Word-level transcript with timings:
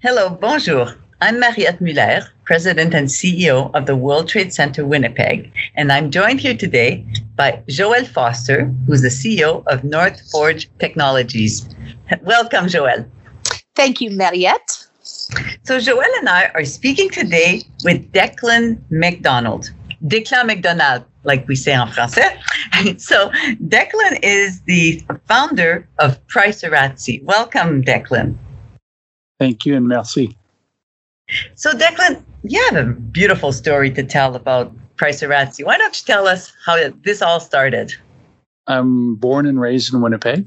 Hello, 0.00 0.30
bonjour. 0.30 0.94
I'm 1.20 1.40
Mariette 1.40 1.80
Mulaire, 1.80 2.28
President 2.44 2.94
and 2.94 3.08
CEO 3.08 3.74
of 3.74 3.86
the 3.86 3.96
World 3.96 4.28
Trade 4.28 4.52
Center 4.52 4.86
Winnipeg, 4.86 5.52
and 5.74 5.90
I'm 5.90 6.12
joined 6.12 6.38
here 6.38 6.56
today 6.56 7.04
by 7.34 7.60
Joël 7.66 8.06
Foster, 8.06 8.72
who's 8.86 9.02
the 9.02 9.08
CEO 9.08 9.66
of 9.66 9.82
North 9.82 10.20
Forge 10.30 10.70
Technologies. 10.78 11.68
Welcome, 12.22 12.66
Joël. 12.66 13.10
Thank 13.74 14.00
you, 14.00 14.12
Mariette. 14.12 14.86
So, 15.64 15.78
Joël 15.78 16.18
and 16.18 16.28
I 16.28 16.52
are 16.54 16.64
speaking 16.64 17.10
today 17.10 17.62
with 17.82 18.12
Declan 18.12 18.80
McDonald. 18.90 19.72
Declan 20.06 20.46
McDonald, 20.46 21.02
like 21.24 21.48
we 21.48 21.56
say 21.56 21.72
in 21.72 21.88
français. 21.88 22.38
so, 23.00 23.30
Declan 23.66 24.20
is 24.22 24.60
the 24.60 25.02
founder 25.26 25.88
of 25.98 26.24
Pricerazzi. 26.28 27.20
Welcome, 27.24 27.82
Declan. 27.82 28.38
Thank 29.38 29.66
you 29.66 29.76
and 29.76 29.86
merci. 29.86 30.36
So, 31.54 31.72
Declan, 31.72 32.22
you 32.42 32.62
have 32.70 32.76
a 32.76 32.92
beautiful 32.92 33.52
story 33.52 33.90
to 33.92 34.02
tell 34.02 34.34
about 34.34 34.72
Pricerazzi. 34.96 35.64
Why 35.64 35.76
don't 35.78 35.98
you 36.00 36.06
tell 36.06 36.26
us 36.26 36.52
how 36.64 36.90
this 37.04 37.22
all 37.22 37.40
started? 37.40 37.94
I'm 38.66 39.14
born 39.14 39.46
and 39.46 39.60
raised 39.60 39.94
in 39.94 40.00
Winnipeg, 40.00 40.46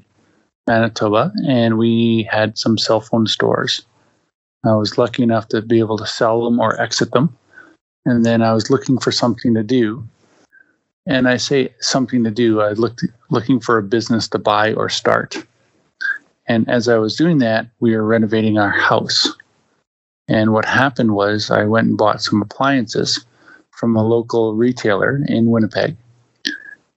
Manitoba, 0.67 1.31
and 1.47 1.77
we 1.77 2.27
had 2.31 2.57
some 2.57 2.77
cell 2.77 3.01
phone 3.01 3.27
stores. 3.27 3.85
I 4.63 4.73
was 4.75 4.97
lucky 4.97 5.23
enough 5.23 5.47
to 5.49 5.61
be 5.61 5.79
able 5.79 5.97
to 5.97 6.05
sell 6.05 6.43
them 6.43 6.59
or 6.59 6.79
exit 6.79 7.11
them. 7.11 7.35
And 8.05 8.25
then 8.25 8.41
I 8.41 8.53
was 8.53 8.69
looking 8.69 8.99
for 8.99 9.11
something 9.11 9.53
to 9.55 9.63
do. 9.63 10.07
And 11.07 11.27
I 11.27 11.37
say 11.37 11.73
something 11.79 12.23
to 12.23 12.31
do, 12.31 12.61
I 12.61 12.73
looked 12.73 13.03
looking 13.29 13.59
for 13.59 13.77
a 13.77 13.83
business 13.83 14.27
to 14.29 14.39
buy 14.39 14.73
or 14.73 14.87
start. 14.87 15.35
And 16.47 16.69
as 16.69 16.87
I 16.87 16.97
was 16.97 17.15
doing 17.15 17.37
that, 17.39 17.67
we 17.79 17.95
were 17.95 18.05
renovating 18.05 18.57
our 18.57 18.69
house. 18.69 19.29
And 20.27 20.53
what 20.53 20.65
happened 20.65 21.13
was 21.13 21.51
I 21.51 21.63
went 21.65 21.87
and 21.87 21.97
bought 21.97 22.21
some 22.21 22.41
appliances 22.41 23.25
from 23.71 23.95
a 23.95 24.07
local 24.07 24.55
retailer 24.55 25.21
in 25.27 25.51
Winnipeg. 25.51 25.95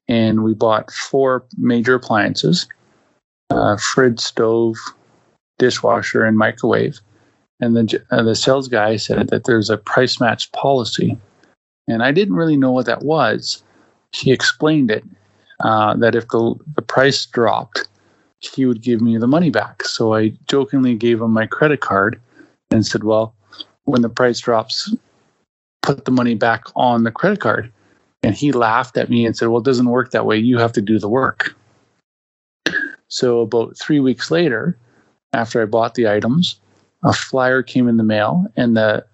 And 0.08 0.44
we 0.44 0.54
bought 0.54 0.92
four 0.92 1.44
major 1.56 1.94
appliances 1.94 2.68
uh, 3.50 3.76
fridge, 3.76 4.20
stove, 4.20 4.76
dishwasher, 5.58 6.24
and 6.24 6.36
microwave. 6.36 7.00
And 7.60 7.76
the, 7.76 8.02
uh, 8.10 8.22
the 8.22 8.34
sales 8.34 8.68
guy 8.68 8.96
said 8.96 9.28
that 9.28 9.44
there's 9.44 9.70
a 9.70 9.76
price 9.76 10.20
match 10.20 10.50
policy. 10.52 11.16
And 11.86 12.02
I 12.02 12.10
didn't 12.10 12.34
really 12.34 12.56
know 12.56 12.72
what 12.72 12.86
that 12.86 13.02
was. 13.02 13.62
He 14.12 14.32
explained 14.32 14.90
it 14.90 15.04
uh, 15.60 15.94
that 15.96 16.14
if 16.14 16.28
the, 16.28 16.54
the 16.74 16.82
price 16.82 17.26
dropped, 17.26 17.88
he 18.46 18.66
would 18.66 18.82
give 18.82 19.00
me 19.00 19.16
the 19.18 19.26
money 19.26 19.50
back. 19.50 19.84
So 19.84 20.14
I 20.14 20.32
jokingly 20.48 20.94
gave 20.94 21.20
him 21.20 21.32
my 21.32 21.46
credit 21.46 21.80
card 21.80 22.20
and 22.70 22.86
said, 22.86 23.04
Well, 23.04 23.34
when 23.84 24.02
the 24.02 24.08
price 24.08 24.40
drops, 24.40 24.94
put 25.82 26.04
the 26.04 26.10
money 26.10 26.34
back 26.34 26.64
on 26.76 27.04
the 27.04 27.10
credit 27.10 27.40
card. 27.40 27.72
And 28.22 28.34
he 28.34 28.52
laughed 28.52 28.96
at 28.96 29.10
me 29.10 29.26
and 29.26 29.36
said, 29.36 29.48
Well, 29.48 29.60
it 29.60 29.64
doesn't 29.64 29.88
work 29.88 30.10
that 30.10 30.26
way. 30.26 30.38
You 30.38 30.58
have 30.58 30.72
to 30.72 30.80
do 30.80 30.98
the 30.98 31.08
work. 31.08 31.54
So 33.08 33.40
about 33.40 33.78
three 33.78 34.00
weeks 34.00 34.30
later, 34.30 34.76
after 35.32 35.62
I 35.62 35.66
bought 35.66 35.94
the 35.94 36.08
items, 36.08 36.58
a 37.04 37.12
flyer 37.12 37.62
came 37.62 37.88
in 37.88 37.96
the 37.96 38.02
mail 38.02 38.46
and 38.56 38.76
the 38.76 39.04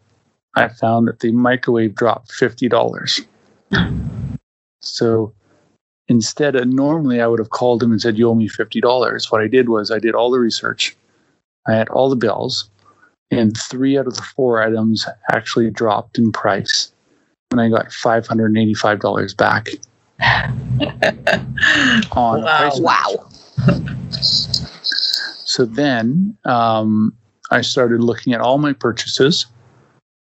I 0.57 0.69
found 0.69 1.09
that 1.09 1.21
the 1.21 1.33
microwave 1.33 1.95
dropped 1.95 2.33
fifty 2.33 2.69
dollars. 2.69 3.21
So 4.81 5.33
instead 6.11 6.57
of 6.57 6.67
normally 6.67 7.21
I 7.23 7.27
would 7.29 7.39
have 7.39 7.51
called 7.51 7.83
him 7.83 7.93
and 7.93 8.03
said, 8.03 8.19
You 8.19 8.29
owe 8.29 8.35
me 8.35 8.49
fifty 8.49 8.81
dollars. 8.81 9.31
What 9.31 9.41
I 9.41 9.47
did 9.47 9.71
was 9.71 9.91
I 9.91 9.99
did 9.99 10.15
all 10.15 10.31
the 10.31 10.41
research. 10.41 10.95
I 11.67 11.73
had 11.73 11.89
all 11.89 12.11
the 12.11 12.17
bills, 12.17 12.69
and 13.31 13.57
three 13.57 13.97
out 13.97 14.07
of 14.07 14.17
the 14.17 14.23
four 14.23 14.61
items 14.61 15.07
actually 15.33 15.71
dropped 15.71 16.19
in 16.19 16.33
price. 16.33 16.93
And 17.53 17.61
I 17.61 17.69
got 17.69 17.93
five 17.93 18.27
hundred 18.27 18.47
and 18.47 18.59
eighty-five 18.59 19.01
dollars 19.01 19.33
back. 19.33 19.69
on 22.13 22.43
wow. 22.43 22.71
Wow. 22.77 23.27
so 25.45 25.65
then 25.65 26.37
um, 26.45 27.15
I 27.51 27.63
started 27.63 28.03
looking 28.03 28.35
at 28.35 28.41
all 28.43 28.59
my 28.59 28.75
purchases. 28.75 29.47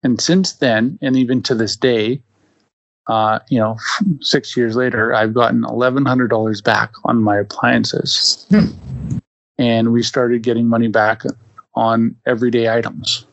And 0.03 0.21
since 0.21 0.53
then, 0.53 0.99
and 1.01 1.15
even 1.15 1.41
to 1.43 1.55
this 1.55 1.75
day, 1.75 2.21
uh, 3.07 3.39
you 3.49 3.59
know, 3.59 3.77
six 4.21 4.57
years 4.57 4.75
later, 4.75 5.13
I've 5.13 5.33
gotten 5.33 5.63
$1,100 5.63 6.63
back 6.63 6.93
on 7.05 7.23
my 7.23 7.37
appliances. 7.37 8.45
and 9.57 9.93
we 9.93 10.03
started 10.03 10.43
getting 10.43 10.67
money 10.67 10.87
back 10.87 11.23
on 11.75 12.15
everyday 12.25 12.69
items. 12.69 13.25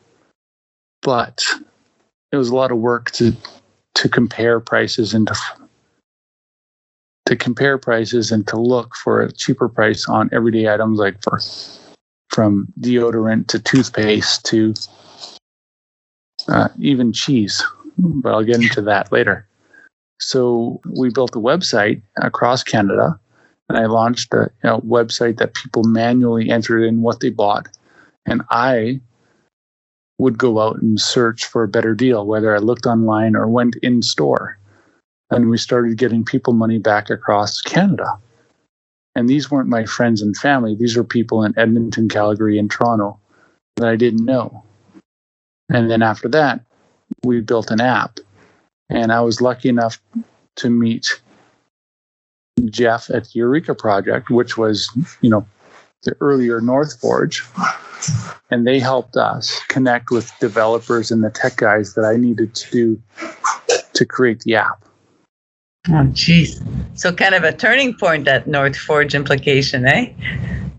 But 1.01 1.43
it 2.31 2.37
was 2.37 2.49
a 2.49 2.55
lot 2.55 2.71
of 2.71 2.77
work 2.77 3.11
to 3.11 3.33
to 3.95 4.09
compare 4.09 4.59
prices 4.59 5.13
and 5.13 5.27
to 5.27 5.35
to 7.25 7.35
compare 7.35 7.77
prices 7.77 8.31
and 8.31 8.45
to 8.47 8.59
look 8.59 8.95
for 8.95 9.21
a 9.21 9.31
cheaper 9.31 9.69
price 9.69 10.07
on 10.07 10.29
everyday 10.31 10.67
items 10.67 10.99
like 10.99 11.21
for 11.23 11.39
from 12.29 12.67
deodorant 12.79 13.47
to 13.47 13.59
toothpaste 13.59 14.43
to 14.45 14.73
uh, 16.47 16.67
even 16.79 17.13
cheese. 17.13 17.63
But 17.97 18.33
I'll 18.33 18.43
get 18.43 18.61
into 18.61 18.81
that 18.81 19.11
later. 19.11 19.47
So 20.19 20.79
we 20.85 21.09
built 21.09 21.35
a 21.35 21.39
website 21.39 22.01
across 22.21 22.63
Canada, 22.63 23.19
and 23.69 23.77
I 23.77 23.85
launched 23.85 24.33
a 24.33 24.49
you 24.63 24.69
know, 24.69 24.79
website 24.81 25.37
that 25.37 25.53
people 25.53 25.83
manually 25.83 26.49
entered 26.49 26.83
in 26.83 27.01
what 27.01 27.19
they 27.19 27.29
bought, 27.29 27.67
and 28.25 28.41
I 28.49 29.01
would 30.17 30.37
go 30.37 30.59
out 30.59 30.81
and 30.81 30.99
search 30.99 31.45
for 31.45 31.63
a 31.63 31.67
better 31.67 31.93
deal, 31.93 32.25
whether 32.25 32.55
I 32.55 32.59
looked 32.59 32.85
online 32.85 33.35
or 33.35 33.47
went 33.47 33.75
in 33.77 34.01
store. 34.01 34.57
And 35.31 35.49
we 35.49 35.57
started 35.57 35.97
getting 35.97 36.23
people 36.23 36.53
money 36.53 36.77
back 36.77 37.09
across 37.09 37.61
Canada. 37.61 38.17
And 39.15 39.27
these 39.27 39.49
weren't 39.49 39.69
my 39.69 39.85
friends 39.85 40.21
and 40.21 40.37
family. 40.37 40.75
These 40.75 40.95
were 40.95 41.03
people 41.03 41.43
in 41.43 41.57
Edmonton, 41.57 42.07
Calgary, 42.07 42.59
and 42.59 42.69
Toronto 42.69 43.19
that 43.77 43.89
I 43.89 43.95
didn't 43.95 44.25
know. 44.25 44.63
And 45.69 45.89
then 45.89 46.01
after 46.01 46.27
that, 46.29 46.61
we 47.23 47.41
built 47.41 47.71
an 47.71 47.81
app. 47.81 48.19
And 48.89 49.11
I 49.11 49.21
was 49.21 49.41
lucky 49.41 49.69
enough 49.69 50.01
to 50.57 50.69
meet 50.69 51.21
Jeff 52.65 53.09
at 53.09 53.25
the 53.25 53.39
Eureka 53.39 53.75
Project, 53.75 54.29
which 54.29 54.57
was, 54.57 54.89
you 55.21 55.29
know, 55.29 55.45
the 56.03 56.15
earlier 56.21 56.61
North 56.61 56.99
Forge. 56.99 57.43
And 58.51 58.67
they 58.67 58.79
helped 58.79 59.17
us 59.17 59.59
connect 59.67 60.11
with 60.11 60.31
developers 60.39 61.11
and 61.11 61.23
the 61.23 61.31
tech 61.31 61.57
guys 61.57 61.95
that 61.95 62.05
I 62.05 62.15
needed 62.15 62.53
to 62.55 62.71
do 62.71 63.01
to 63.93 64.05
create 64.05 64.41
the 64.41 64.55
app. 64.55 64.85
Oh, 65.87 66.05
jeez. 66.13 66.61
So 66.97 67.11
kind 67.11 67.35
of 67.35 67.43
a 67.43 67.53
turning 67.53 67.95
point 67.95 68.27
at 68.27 68.47
North 68.47 68.75
Forge 68.75 69.15
implication, 69.15 69.85
eh? 69.85 70.13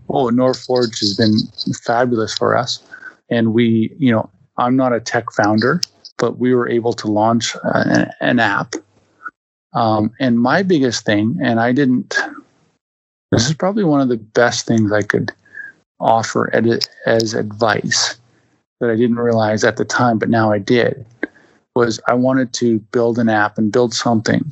Oh, 0.09 0.29
North 0.29 0.63
Forge 0.63 0.99
has 0.99 1.15
been 1.15 1.37
fabulous 1.83 2.33
for 2.37 2.55
us. 2.55 2.81
And 3.29 3.53
we, 3.53 3.93
you 3.97 4.11
know, 4.11 4.29
I'm 4.57 4.75
not 4.75 4.93
a 4.93 4.99
tech 4.99 5.31
founder, 5.31 5.81
but 6.17 6.39
we 6.39 6.53
were 6.53 6.69
able 6.69 6.93
to 6.93 7.07
launch 7.07 7.55
uh, 7.55 7.83
an, 7.85 8.11
an, 8.21 8.39
app. 8.39 8.73
Um, 9.73 10.11
and 10.19 10.39
my 10.39 10.63
biggest 10.63 11.05
thing, 11.05 11.37
and 11.41 11.59
I 11.59 11.71
didn't, 11.71 12.17
this 13.31 13.47
is 13.47 13.53
probably 13.55 13.83
one 13.83 14.01
of 14.01 14.09
the 14.09 14.17
best 14.17 14.65
things 14.65 14.91
I 14.91 15.03
could 15.03 15.31
offer 15.99 16.51
as 17.05 17.33
advice 17.33 18.19
that 18.79 18.89
I 18.89 18.95
didn't 18.95 19.19
realize 19.19 19.63
at 19.63 19.77
the 19.77 19.85
time, 19.85 20.19
but 20.19 20.29
now 20.29 20.51
I 20.51 20.59
did, 20.59 21.05
was 21.75 21.99
I 22.07 22.13
wanted 22.13 22.53
to 22.53 22.79
build 22.91 23.19
an 23.19 23.29
app 23.29 23.57
and 23.57 23.71
build 23.71 23.93
something 23.93 24.49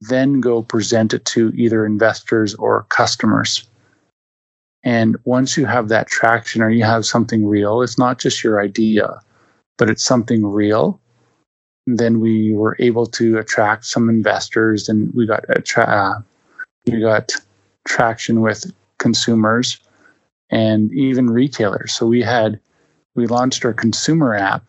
then 0.00 0.40
go 0.40 0.62
present 0.62 1.12
it 1.12 1.24
to 1.26 1.50
either 1.54 1.84
investors 1.84 2.54
or 2.54 2.86
customers. 2.88 3.68
And 4.82 5.16
once 5.24 5.56
you 5.56 5.66
have 5.66 5.88
that 5.88 6.06
traction 6.06 6.62
or 6.62 6.70
you 6.70 6.84
have 6.84 7.04
something 7.04 7.46
real, 7.46 7.82
it's 7.82 7.98
not 7.98 8.18
just 8.18 8.42
your 8.42 8.62
idea, 8.62 9.20
but 9.80 9.88
it's 9.88 10.04
something 10.04 10.46
real. 10.46 11.00
Then 11.86 12.20
we 12.20 12.52
were 12.52 12.76
able 12.78 13.06
to 13.06 13.38
attract 13.38 13.86
some 13.86 14.10
investors, 14.10 14.90
and 14.90 15.12
we 15.14 15.26
got 15.26 15.48
attra- 15.48 15.84
uh, 15.84 16.22
we 16.86 17.00
got 17.00 17.32
traction 17.88 18.42
with 18.42 18.70
consumers 18.98 19.80
and 20.50 20.92
even 20.92 21.30
retailers. 21.30 21.94
So 21.94 22.06
we 22.06 22.20
had 22.20 22.60
we 23.14 23.26
launched 23.26 23.64
our 23.64 23.72
consumer 23.72 24.34
app 24.34 24.62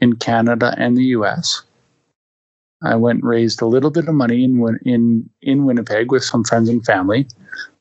in 0.00 0.16
Canada 0.16 0.74
and 0.76 0.94
the 0.94 1.04
U.S. 1.16 1.62
I 2.82 2.96
went 2.96 3.22
and 3.22 3.28
raised 3.28 3.62
a 3.62 3.66
little 3.66 3.90
bit 3.90 4.08
of 4.08 4.14
money 4.14 4.44
in 4.44 4.78
in 4.84 5.30
in 5.40 5.64
Winnipeg 5.64 6.12
with 6.12 6.22
some 6.22 6.44
friends 6.44 6.68
and 6.68 6.84
family, 6.84 7.26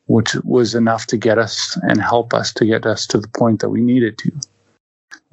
which 0.05 0.33
was 0.45 0.75
enough 0.75 1.07
to 1.07 1.17
get 1.17 1.37
us 1.37 1.77
and 1.81 2.01
help 2.01 2.33
us 2.33 2.53
to 2.53 2.65
get 2.65 2.85
us 2.85 3.05
to 3.07 3.19
the 3.19 3.27
point 3.27 3.59
that 3.59 3.69
we 3.69 3.81
needed 3.81 4.17
to. 4.19 4.31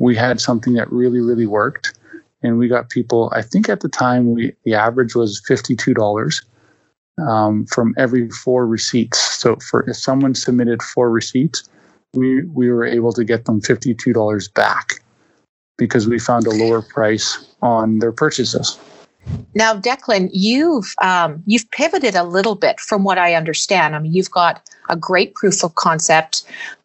We 0.00 0.16
had 0.16 0.40
something 0.40 0.72
that 0.74 0.90
really 0.90 1.20
really 1.20 1.46
worked, 1.46 1.96
and 2.42 2.58
we 2.58 2.66
got 2.66 2.90
people. 2.90 3.32
I 3.34 3.42
think 3.42 3.68
at 3.68 3.80
the 3.80 3.88
time 3.88 4.32
we 4.34 4.52
the 4.64 4.74
average 4.74 5.14
was 5.14 5.40
fifty 5.46 5.76
two 5.76 5.94
dollars 5.94 6.42
um, 7.28 7.66
from 7.66 7.94
every 7.96 8.28
four 8.30 8.66
receipts. 8.66 9.20
So 9.20 9.56
for 9.56 9.88
if 9.88 9.96
someone 9.96 10.34
submitted 10.34 10.82
four 10.82 11.10
receipts, 11.10 11.68
we 12.14 12.42
we 12.44 12.70
were 12.70 12.84
able 12.84 13.12
to 13.12 13.24
get 13.24 13.44
them 13.44 13.60
fifty 13.60 13.94
two 13.94 14.12
dollars 14.12 14.48
back 14.48 15.02
because 15.76 16.08
we 16.08 16.18
found 16.18 16.46
a 16.46 16.50
lower 16.50 16.82
price 16.82 17.46
on 17.62 18.00
their 18.00 18.12
purchases. 18.12 18.78
Now, 19.54 19.74
Declan, 19.74 20.30
you've 20.32 20.94
um, 21.02 21.42
you've 21.46 21.70
pivoted 21.70 22.14
a 22.14 22.24
little 22.24 22.54
bit 22.54 22.80
from 22.80 23.04
what 23.04 23.18
I 23.18 23.34
understand. 23.34 23.94
I 23.94 23.98
mean, 23.98 24.12
you've 24.12 24.30
got 24.30 24.68
a 24.88 24.96
great 24.96 25.34
proof 25.34 25.62
of 25.64 25.74
concept. 25.74 26.44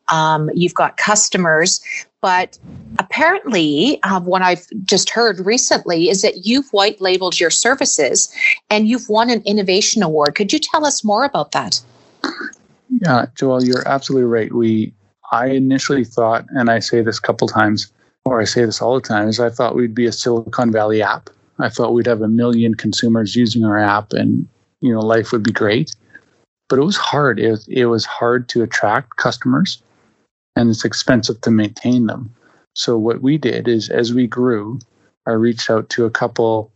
Um, 0.09 0.51
you've 0.53 0.73
got 0.75 0.97
customers, 0.97 1.81
but 2.25 2.57
apparently, 2.97 4.01
uh, 4.01 4.19
what 4.19 4.41
I've 4.41 4.65
just 4.83 5.11
heard 5.11 5.45
recently 5.45 6.09
is 6.09 6.23
that 6.23 6.43
you've 6.43 6.67
white 6.71 6.99
labeled 6.99 7.39
your 7.39 7.51
services 7.51 8.33
and 8.71 8.87
you've 8.87 9.07
won 9.09 9.29
an 9.29 9.43
innovation 9.45 10.01
award. 10.01 10.33
Could 10.33 10.51
you 10.51 10.57
tell 10.57 10.87
us 10.87 11.03
more 11.03 11.23
about 11.23 11.51
that? 11.51 11.79
Yeah, 12.89 13.27
Joel, 13.35 13.63
you're 13.63 13.87
absolutely 13.87 14.25
right. 14.25 14.51
We, 14.51 14.91
I 15.31 15.49
initially 15.49 16.03
thought, 16.03 16.47
and 16.49 16.71
I 16.71 16.79
say 16.79 17.03
this 17.03 17.19
a 17.19 17.21
couple 17.21 17.47
times, 17.47 17.93
or 18.25 18.41
I 18.41 18.45
say 18.45 18.65
this 18.65 18.81
all 18.81 18.95
the 18.95 19.07
time, 19.07 19.27
is 19.27 19.39
I 19.39 19.51
thought 19.51 19.75
we'd 19.75 19.93
be 19.93 20.07
a 20.07 20.11
Silicon 20.11 20.71
Valley 20.71 21.03
app. 21.03 21.29
I 21.59 21.69
thought 21.69 21.93
we'd 21.93 22.07
have 22.07 22.23
a 22.23 22.27
million 22.27 22.73
consumers 22.73 23.35
using 23.35 23.63
our 23.63 23.77
app, 23.77 24.13
and 24.13 24.47
you 24.81 24.91
know, 24.91 25.01
life 25.01 25.31
would 25.31 25.43
be 25.43 25.51
great. 25.51 25.95
But 26.69 26.79
it 26.79 26.85
was 26.85 26.97
hard. 26.97 27.39
It, 27.39 27.59
it 27.67 27.85
was 27.85 28.03
hard 28.03 28.49
to 28.49 28.63
attract 28.63 29.17
customers, 29.17 29.83
and 30.55 30.69
it's 30.69 30.85
expensive 30.85 31.41
to 31.41 31.51
maintain 31.51 32.07
them. 32.07 32.33
So 32.73 32.97
what 32.97 33.21
we 33.21 33.37
did 33.37 33.67
is, 33.67 33.89
as 33.89 34.13
we 34.13 34.27
grew, 34.27 34.79
I 35.25 35.31
reached 35.31 35.69
out 35.69 35.89
to 35.91 36.05
a 36.05 36.11
couple 36.11 36.71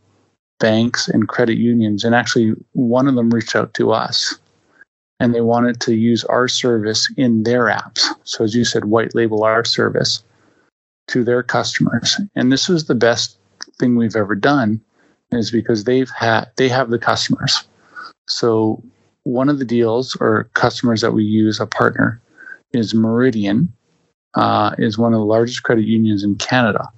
banks 0.60 1.08
and 1.08 1.28
credit 1.28 1.58
unions, 1.58 2.04
and 2.04 2.16
actually 2.16 2.54
one 2.74 3.08
of 3.08 3.16
them 3.16 3.30
reached 3.30 3.56
out 3.56 3.74
to 3.76 3.92
us 3.92 4.40
and 5.20 5.36
they 5.36 5.42
wanted 5.42 5.82
to 5.82 5.96
use 5.96 6.24
our 6.26 6.48
service 6.48 7.12
in 7.18 7.44
their 7.44 7.66
apps. 7.66 8.06
So, 8.24 8.44
as 8.44 8.56
you 8.56 8.64
said, 8.64 8.86
white 8.86 9.14
label 9.16 9.44
our 9.44 9.66
service 9.66 10.24
to 11.08 11.24
their 11.24 11.44
customers. 11.44 12.20
And 12.36 12.52
this 12.52 12.70
was 12.70 12.86
the 12.86 12.96
best 12.96 13.38
thing 13.80 13.96
we've 13.96 14.16
ever 14.16 14.36
done, 14.36 14.82
is 15.32 15.52
because 15.52 15.84
they've 15.84 16.10
had 16.10 16.46
they 16.56 16.70
have 16.70 16.90
the 16.90 17.00
customers. 17.00 17.64
So, 18.28 18.82
one 19.24 19.50
of 19.50 19.60
the 19.60 19.66
deals 19.66 20.16
or 20.22 20.50
customers 20.54 21.02
that 21.02 21.12
we 21.12 21.24
use 21.24 21.60
a 21.60 21.68
partner 21.68 22.22
is 22.72 22.94
Meridian, 22.94 23.74
uh, 24.36 24.76
is 24.78 24.98
one 24.98 25.14
of 25.14 25.20
the 25.20 25.26
largest 25.26 25.64
credit 25.64 25.86
unions 25.86 26.24
in 26.24 26.36
Canada. 26.36 26.90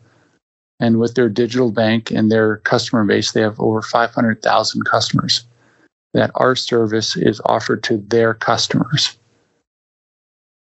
And 0.80 1.00
with 1.00 1.16
their 1.16 1.30
digital 1.30 1.72
bank 1.72 2.12
and 2.12 2.32
their 2.32 2.58
customer 2.58 3.06
base, 3.06 3.32
they 3.32 3.42
have 3.42 3.60
over 3.60 3.82
500,000 3.82 4.84
customers 4.84 5.46
that 6.14 6.32
our 6.36 6.56
service 6.56 7.16
is 7.16 7.42
offered 7.46 7.84
to 7.84 7.98
their 7.98 8.34
customers. 8.34 9.18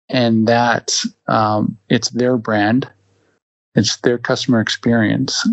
And 0.09 0.47
that 0.47 1.03
um, 1.27 1.77
it's 1.89 2.11
their 2.11 2.37
brand 2.37 2.89
it's 3.77 3.99
their 3.99 4.19
customer 4.19 4.61
experience 4.61 5.47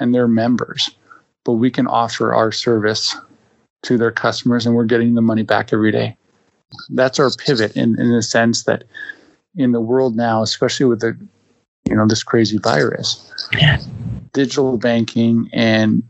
and 0.00 0.14
their 0.14 0.26
members. 0.26 0.90
But 1.44 1.52
we 1.52 1.70
can 1.70 1.86
offer 1.86 2.34
our 2.34 2.50
service 2.50 3.14
to 3.82 3.98
their 3.98 4.10
customers 4.10 4.66
and 4.66 4.74
we're 4.74 4.84
getting 4.84 5.14
the 5.14 5.22
money 5.22 5.42
back 5.42 5.72
every 5.72 5.92
day 5.92 6.16
that's 6.90 7.18
our 7.18 7.30
pivot 7.30 7.76
in, 7.76 7.98
in 8.00 8.10
the 8.12 8.22
sense 8.22 8.64
that 8.64 8.84
in 9.56 9.72
the 9.72 9.80
world 9.80 10.16
now 10.16 10.42
especially 10.42 10.86
with 10.86 11.00
the 11.00 11.16
you 11.88 11.94
know 11.94 12.06
this 12.06 12.22
crazy 12.22 12.58
virus 12.58 13.32
yeah. 13.52 13.78
digital 14.32 14.76
banking 14.76 15.48
and 15.52 16.02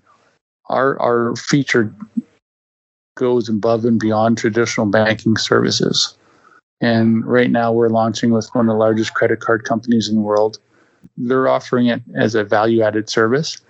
our 0.69 0.99
our 1.01 1.37
feature 1.37 1.95
goes 3.17 3.49
above 3.49 3.85
and 3.85 3.99
beyond 3.99 4.39
traditional 4.39 4.87
banking 4.87 5.37
services. 5.37 6.17
And 6.81 7.27
right 7.27 7.51
now, 7.51 7.73
we're 7.73 7.89
launching 7.89 8.31
with 8.31 8.49
one 8.53 8.69
of 8.69 8.75
the 8.75 8.79
largest 8.79 9.15
credit 9.15 9.41
card 9.41 9.65
companies 9.65 10.09
in 10.09 10.17
the 10.17 10.21
world. 10.21 10.59
They're 11.17 11.49
offering 11.49 11.87
it 11.87 12.03
as 12.15 12.35
a 12.35 12.45
value 12.45 12.83
added 12.83 13.09
service 13.09 13.61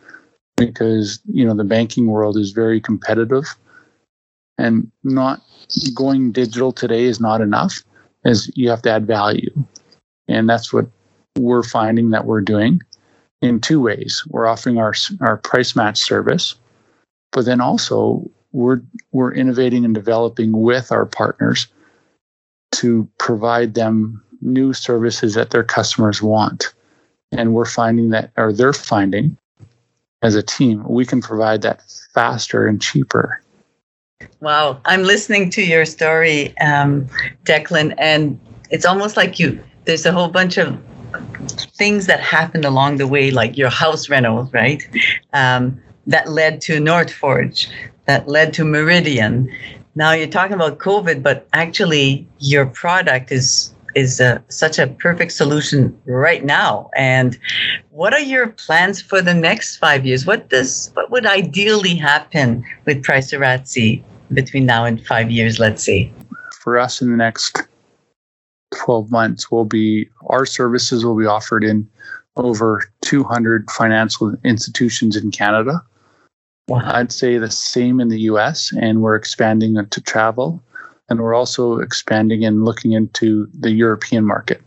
because 0.57 1.21
you 1.27 1.45
know 1.45 1.55
the 1.55 1.65
banking 1.65 2.07
world 2.07 2.37
is 2.37 2.51
very 2.51 2.81
competitive 2.81 3.45
and 4.59 4.91
not 5.05 5.43
going 5.95 6.33
digital 6.33 6.73
today 6.73 7.05
is 7.05 7.21
not 7.21 7.41
enough 7.41 7.83
as 8.25 8.51
you 8.55 8.71
have 8.71 8.83
to 8.83 8.91
add 8.91 9.07
value. 9.07 9.51
And 10.29 10.49
that's 10.49 10.73
what 10.73 10.87
we're 11.39 11.63
finding 11.63 12.11
that 12.11 12.25
we're 12.25 12.41
doing 12.41 12.81
in 13.43 13.61
two 13.61 13.81
ways. 13.81 14.25
We're 14.29 14.47
offering 14.47 14.79
our 14.79 14.95
our 15.21 15.37
price 15.37 15.77
match 15.77 15.99
service 15.99 16.57
but 17.37 17.45
then 17.45 17.61
also 17.61 18.29
we're 18.53 18.81
we're 19.13 19.33
innovating 19.33 19.85
and 19.85 19.95
developing 19.95 20.53
with 20.53 20.91
our 20.91 21.05
partners 21.05 21.67
to 22.73 23.07
provide 23.19 23.75
them 23.75 24.25
new 24.41 24.73
services 24.73 25.35
that 25.35 25.51
their 25.51 25.63
customers 25.63 26.23
want. 26.23 26.73
And 27.33 27.53
we're 27.53 27.67
finding 27.67 28.09
that 28.11 28.33
or 28.39 28.55
they're 28.55 28.73
finding 28.73 29.37
as 30.23 30.35
a 30.35 30.43
team 30.43 30.83
we 30.89 31.05
can 31.05 31.21
provide 31.21 31.61
that 31.63 31.83
faster 32.15 32.67
and 32.67 32.81
cheaper 32.81 33.43
wow 34.41 34.81
i'm 34.87 35.03
listening 35.03 35.51
to 35.51 35.63
your 35.63 35.85
story 35.85 36.57
um, 36.59 37.07
declan 37.45 37.95
and 37.99 38.41
it's 38.71 38.87
almost 38.87 39.17
like 39.17 39.39
you 39.39 39.63
there's 39.85 40.07
a 40.07 40.13
whole 40.13 40.29
bunch 40.29 40.57
of 40.57 40.79
things 41.77 42.07
that 42.07 42.21
happened 42.21 42.65
along 42.65 42.97
the 42.97 43.07
way 43.07 43.31
like 43.31 43.57
your 43.57 43.69
house 43.69 44.09
rental 44.09 44.49
right 44.53 44.89
um, 45.33 45.81
that 46.07 46.31
led 46.31 46.61
to 46.63 46.81
North 46.81 47.13
Forge, 47.13 47.69
that 48.07 48.29
led 48.29 48.53
to 48.55 48.65
Meridian. 48.65 49.53
Now 49.95 50.13
you're 50.13 50.29
talking 50.29 50.55
about 50.55 50.79
COVID, 50.79 51.23
but 51.23 51.49
actually 51.53 52.27
your 52.39 52.67
product 52.67 53.33
is 53.33 53.75
is 53.97 54.21
a, 54.21 54.45
such 54.49 54.79
a 54.79 54.87
perfect 54.87 55.33
solution 55.33 55.99
right 56.05 56.45
now. 56.45 56.91
And 56.95 57.37
what 57.91 58.13
are 58.13 58.21
your 58.21 58.49
plans 58.49 59.01
for 59.01 59.23
the 59.23 59.35
next 59.35 59.79
five 59.79 60.05
years? 60.05 60.27
What 60.27 60.51
does 60.51 60.91
what 60.95 61.11
would 61.11 61.27
ideally 61.27 61.95
happen 61.95 62.65
with 62.85 63.03
Pricey 63.03 64.03
between 64.33 64.67
now 64.67 64.85
and 64.85 65.05
five 65.05 65.31
years? 65.31 65.59
Let's 65.59 65.83
see. 65.83 66.13
For 66.61 66.79
us, 66.79 67.01
in 67.01 67.11
the 67.11 67.17
next 67.17 67.63
twelve 68.75 69.11
months, 69.11 69.51
will 69.51 69.65
be 69.65 70.09
our 70.27 70.45
services 70.45 71.05
will 71.05 71.17
be 71.17 71.27
offered 71.27 71.65
in 71.65 71.89
over 72.37 72.83
200 73.01 73.71
financial 73.71 74.37
institutions 74.45 75.17
in 75.17 75.31
Canada. 75.31 75.83
Wow. 76.69 76.83
I'd 76.85 77.13
say 77.13 77.39
the 77.39 77.51
same 77.51 77.99
in 77.99 78.09
the 78.09 78.21
US, 78.33 78.73
and 78.79 79.01
we're 79.01 79.17
expanding 79.17 79.77
to 79.89 80.01
travel. 80.03 80.63
And 81.09 81.21
we're 81.21 81.35
also 81.35 81.79
expanding 81.79 82.45
and 82.45 82.65
looking 82.65 82.93
into 82.93 83.49
the 83.59 83.71
European 83.71 84.25
market. 84.25 84.63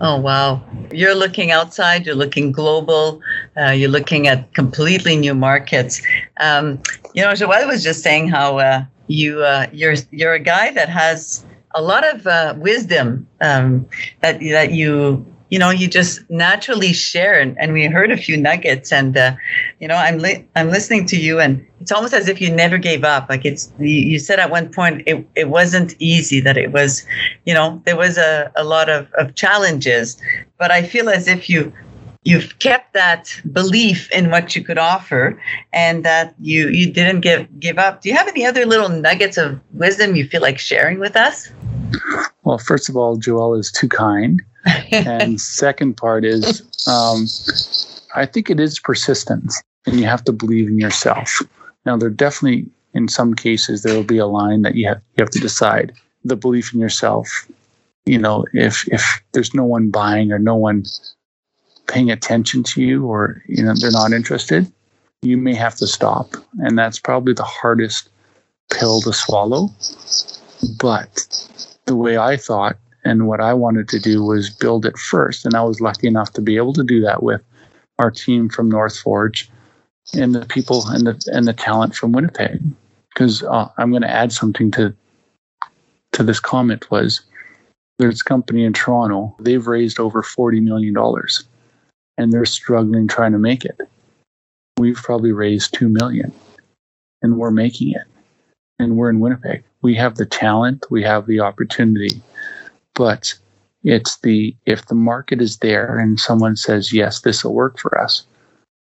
Oh, 0.00 0.20
wow. 0.20 0.62
You're 0.92 1.14
looking 1.14 1.50
outside, 1.50 2.04
you're 2.04 2.14
looking 2.14 2.52
global, 2.52 3.22
uh, 3.56 3.70
you're 3.70 3.88
looking 3.88 4.28
at 4.28 4.52
completely 4.54 5.16
new 5.16 5.34
markets. 5.34 6.02
Um, 6.40 6.82
you 7.14 7.22
know, 7.22 7.32
Joelle 7.32 7.66
was 7.66 7.82
just 7.82 8.02
saying 8.02 8.28
how 8.28 8.58
uh, 8.58 8.84
you, 9.06 9.42
uh, 9.42 9.68
you're, 9.72 9.94
you're 10.10 10.34
a 10.34 10.40
guy 10.40 10.72
that 10.72 10.90
has 10.90 11.46
a 11.74 11.80
lot 11.80 12.06
of 12.06 12.26
uh, 12.26 12.54
wisdom 12.58 13.26
um, 13.40 13.86
that, 14.20 14.40
that 14.40 14.72
you 14.72 15.24
you 15.52 15.58
know 15.58 15.68
you 15.68 15.86
just 15.86 16.22
naturally 16.30 16.94
share. 16.94 17.38
And, 17.38 17.56
and 17.60 17.74
we 17.74 17.84
heard 17.86 18.10
a 18.10 18.16
few 18.16 18.38
nuggets 18.38 18.90
and 18.90 19.14
uh, 19.16 19.36
you 19.80 19.86
know 19.86 19.96
i'm 19.96 20.18
li- 20.18 20.44
i'm 20.56 20.70
listening 20.70 21.04
to 21.06 21.16
you 21.16 21.38
and 21.38 21.64
it's 21.80 21.92
almost 21.92 22.14
as 22.14 22.26
if 22.26 22.40
you 22.40 22.50
never 22.50 22.78
gave 22.78 23.04
up. 23.04 23.28
Like 23.28 23.44
it's 23.44 23.70
you, 23.78 23.98
you 24.12 24.18
said 24.18 24.38
at 24.38 24.50
one 24.50 24.72
point 24.72 25.02
it, 25.06 25.28
it 25.34 25.50
wasn't 25.50 25.94
easy 25.98 26.40
that 26.40 26.56
it 26.56 26.72
was 26.72 27.04
you 27.44 27.52
know 27.52 27.82
there 27.84 27.98
was 27.98 28.16
a, 28.16 28.50
a 28.56 28.64
lot 28.64 28.88
of, 28.88 29.12
of 29.18 29.34
challenges 29.34 30.16
but 30.58 30.70
i 30.70 30.82
feel 30.82 31.10
as 31.10 31.28
if 31.28 31.50
you 31.50 31.70
you've 32.24 32.58
kept 32.58 32.94
that 32.94 33.38
belief 33.52 34.10
in 34.12 34.30
what 34.30 34.56
you 34.56 34.64
could 34.64 34.78
offer 34.78 35.38
and 35.72 36.04
that 36.04 36.34
you 36.40 36.68
you 36.68 36.90
didn't 36.90 37.20
give 37.20 37.42
give 37.60 37.78
up. 37.78 38.00
Do 38.00 38.08
you 38.08 38.16
have 38.16 38.28
any 38.28 38.46
other 38.46 38.64
little 38.64 38.88
nuggets 38.88 39.36
of 39.36 39.60
wisdom 39.72 40.16
you 40.16 40.26
feel 40.26 40.40
like 40.40 40.58
sharing 40.58 40.98
with 40.98 41.16
us? 41.16 41.52
Well 42.44 42.58
first 42.58 42.88
of 42.88 42.96
all 42.96 43.18
joelle 43.18 43.58
is 43.58 43.70
too 43.70 43.88
kind 43.88 44.40
and 44.92 45.40
second 45.40 45.96
part 45.96 46.24
is 46.24 46.62
um, 46.86 47.26
I 48.14 48.26
think 48.26 48.50
it 48.50 48.60
is 48.60 48.78
persistence 48.78 49.62
and 49.86 49.98
you 49.98 50.06
have 50.06 50.24
to 50.24 50.32
believe 50.32 50.68
in 50.68 50.78
yourself. 50.78 51.40
Now 51.86 51.96
there 51.96 52.10
definitely 52.10 52.66
in 52.94 53.08
some 53.08 53.34
cases 53.34 53.82
there 53.82 53.94
will 53.94 54.04
be 54.04 54.18
a 54.18 54.26
line 54.26 54.62
that 54.62 54.74
you 54.74 54.86
have 54.88 55.00
you 55.16 55.22
have 55.22 55.30
to 55.30 55.40
decide 55.40 55.92
the 56.24 56.36
belief 56.36 56.72
in 56.72 56.80
yourself. 56.80 57.48
You 58.04 58.18
know, 58.18 58.44
if 58.52 58.86
if 58.88 59.22
there's 59.32 59.54
no 59.54 59.64
one 59.64 59.90
buying 59.90 60.32
or 60.32 60.38
no 60.38 60.56
one 60.56 60.84
paying 61.86 62.10
attention 62.10 62.62
to 62.62 62.82
you 62.82 63.06
or 63.06 63.42
you 63.46 63.62
know 63.62 63.74
they're 63.74 63.90
not 63.90 64.12
interested, 64.12 64.70
you 65.22 65.36
may 65.36 65.54
have 65.54 65.76
to 65.76 65.86
stop. 65.86 66.34
And 66.58 66.78
that's 66.78 66.98
probably 66.98 67.32
the 67.32 67.44
hardest 67.44 68.10
pill 68.72 69.00
to 69.02 69.12
swallow. 69.12 69.70
But 70.78 71.48
the 71.86 71.96
way 71.96 72.18
I 72.18 72.36
thought 72.36 72.76
and 73.04 73.26
what 73.26 73.40
I 73.40 73.54
wanted 73.54 73.88
to 73.90 73.98
do 73.98 74.22
was 74.22 74.50
build 74.50 74.86
it 74.86 74.98
first. 74.98 75.44
And 75.44 75.54
I 75.54 75.62
was 75.62 75.80
lucky 75.80 76.06
enough 76.06 76.32
to 76.34 76.40
be 76.40 76.56
able 76.56 76.72
to 76.74 76.84
do 76.84 77.00
that 77.02 77.22
with 77.22 77.42
our 77.98 78.10
team 78.10 78.48
from 78.48 78.68
North 78.68 78.98
Forge 78.98 79.50
and 80.14 80.34
the 80.34 80.46
people 80.46 80.86
and 80.88 81.06
the 81.06 81.30
and 81.32 81.46
the 81.46 81.52
talent 81.52 81.94
from 81.94 82.12
Winnipeg. 82.12 82.62
Because 83.12 83.42
uh, 83.42 83.68
I'm 83.76 83.90
going 83.90 84.02
to 84.02 84.10
add 84.10 84.32
something 84.32 84.70
to 84.72 84.94
to 86.12 86.22
this 86.22 86.40
comment 86.40 86.90
was 86.90 87.22
there's 87.98 88.20
a 88.20 88.24
company 88.24 88.64
in 88.64 88.72
Toronto. 88.72 89.34
They've 89.38 89.66
raised 89.66 90.00
over 90.00 90.22
forty 90.22 90.60
million 90.60 90.94
dollars, 90.94 91.44
and 92.18 92.32
they're 92.32 92.44
struggling 92.44 93.08
trying 93.08 93.32
to 93.32 93.38
make 93.38 93.64
it. 93.64 93.80
We've 94.78 94.96
probably 94.96 95.32
raised 95.32 95.74
2 95.74 95.88
million 95.88 96.32
and 97.22 97.36
we're 97.36 97.50
making 97.50 97.92
it. 97.92 98.02
And 98.78 98.96
we're 98.96 99.10
in 99.10 99.20
Winnipeg. 99.20 99.62
We 99.82 99.94
have 99.96 100.16
the 100.16 100.26
talent, 100.26 100.86
we 100.90 101.02
have 101.02 101.26
the 101.26 101.40
opportunity, 101.40 102.20
but 102.94 103.34
it's 103.84 104.18
the 104.18 104.54
if 104.66 104.86
the 104.86 104.94
market 104.94 105.40
is 105.40 105.58
there 105.58 105.98
and 105.98 106.20
someone 106.20 106.56
says 106.56 106.92
yes, 106.92 107.20
this 107.20 107.44
will 107.44 107.54
work 107.54 107.78
for 107.78 107.98
us. 107.98 108.24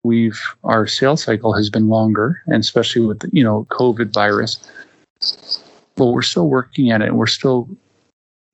We've 0.04 0.40
our 0.64 0.88
sales 0.88 1.24
cycle 1.24 1.54
has 1.54 1.70
been 1.70 1.90
longer, 1.90 2.42
and 2.48 2.62
especially 2.62 3.06
with 3.06 3.30
you 3.32 3.44
know 3.44 3.68
COVID 3.70 4.14
virus, 4.14 4.60
but 5.96 6.08
we're 6.08 6.22
still 6.22 6.48
working 6.48 6.92
at 6.92 7.02
it. 7.02 7.16
We're 7.16 7.28
still 7.28 7.70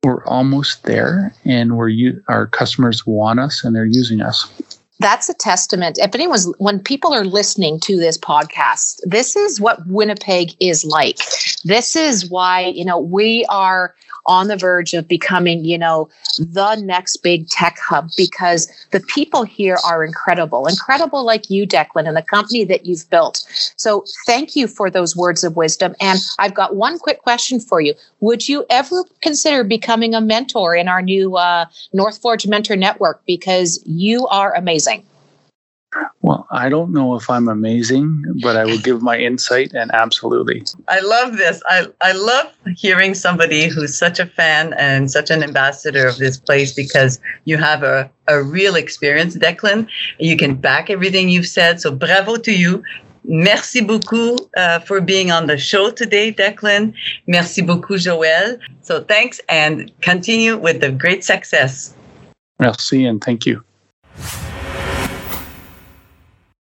we're 0.04 0.25
almost 0.25 0.84
there, 0.84 1.34
and 1.46 1.78
we're 1.78 1.90
you 1.90 2.24
our 2.28 2.48
customers 2.48 3.06
want 3.06 3.40
us 3.40 3.64
and 3.64 3.75
they're 3.75 3.86
using 3.86 4.22
us 4.22 4.52
that's 5.00 5.28
a 5.30 5.34
testament. 5.34 5.98
If 6.00 6.16
anyone's, 6.16 6.48
when 6.58 6.80
people 6.80 7.14
are 7.14 7.25
listening 7.25 7.80
to 7.82 7.98
this 7.98 8.18
podcast, 8.18 9.02
this 9.04 9.36
is 9.36 9.60
what 9.60 9.86
Winnipeg 9.88 10.56
is 10.60 10.86
like. 10.86 11.18
This 11.64 11.96
is 11.96 12.30
why, 12.30 12.68
you 12.68 12.86
know, 12.86 12.98
we 12.98 13.46
are 13.50 13.94
on 14.25 14.48
the 14.48 14.58
verge 14.58 14.94
of 14.94 15.08
becoming, 15.08 15.65
you 15.65 15.77
know, 15.77 16.10
the 16.39 16.75
next 16.75 17.17
big 17.17 17.48
tech 17.50 17.77
hub 17.79 18.10
because 18.17 18.72
the 18.91 19.00
people 19.01 19.44
here 19.44 19.77
are 19.86 20.03
incredible, 20.03 20.67
incredible 20.67 21.24
like 21.24 21.50
you, 21.50 21.67
Declan, 21.67 22.08
and 22.08 22.17
the 22.17 22.22
company 22.22 22.63
that 22.63 22.86
you've 22.86 23.10
built. 23.10 23.46
So 23.77 24.05
thank 24.25 24.55
you 24.55 24.67
for 24.67 24.89
those 24.89 25.15
words 25.15 25.44
of 25.44 25.55
wisdom. 25.55 25.96
And 26.01 26.20
I've 26.39 26.53
got 26.53 26.75
one 26.75 27.00
quick 27.00 27.22
question 27.22 27.60
for 27.60 27.82
you. 27.82 27.94
Would 28.20 28.48
you 28.48 28.65
ever 28.70 29.03
consider 29.22 29.63
becoming 29.63 30.13
a 30.13 30.22
mentor 30.22 30.75
in 30.75 30.88
our 30.88 31.01
new 31.01 31.38
uh, 31.38 31.65
North 31.94 32.17
Forge 32.17 32.48
Mentor 32.48 32.75
Network? 32.75 33.22
Because 33.25 33.82
you 33.86 34.27
are 34.27 34.55
amazing. 34.55 35.05
Well, 36.22 36.48
I 36.52 36.70
don't 36.70 36.92
know 36.92 37.16
if 37.16 37.30
I'm 37.30 37.48
amazing, 37.48 38.24
but 38.42 38.56
I 38.58 38.66
will 38.66 38.80
give 38.80 39.02
my 39.02 39.18
insight 39.18 39.74
and 39.74 39.92
absolutely. 39.94 40.64
I 40.88 41.00
love 41.00 41.38
this. 41.38 41.62
I, 41.68 41.88
I 42.02 42.14
love 42.14 42.52
hearing 42.75 43.14
somebody 43.14 43.68
who's 43.68 43.96
such 43.96 44.20
a 44.20 44.25
fan 44.25 44.74
and 44.74 45.12
such 45.12 45.30
an 45.30 45.44
ambassador 45.44 46.08
of 46.08 46.18
this 46.18 46.38
place 46.38 46.74
because 46.74 47.20
you 47.46 47.58
have 47.58 47.84
a, 47.84 48.10
a 48.28 48.42
real 48.42 48.75
experience, 48.75 49.38
Declan. 49.38 49.88
You 50.20 50.36
can 50.36 50.56
back 50.56 50.90
everything 50.90 51.30
you've 51.30 51.48
said. 51.48 51.80
So 51.80 51.92
bravo 51.92 52.38
to 52.38 52.52
you. 52.52 52.84
Merci 53.28 53.82
beaucoup 53.82 54.40
uh, 54.56 54.80
for 54.80 55.02
being 55.02 55.32
on 55.32 55.48
the 55.48 55.58
show 55.58 55.90
today, 55.90 56.32
Declan. 56.32 56.94
Merci 57.28 57.62
beaucoup, 57.62 57.98
Joel. 57.98 58.58
So 58.82 59.04
thanks 59.04 59.40
and 59.50 59.92
continue 60.02 60.58
with 60.58 60.82
the 60.82 60.92
great 60.92 61.24
success. 61.24 61.96
Merci 62.60 63.06
and 63.06 63.24
thank 63.24 63.46
you. 63.46 63.64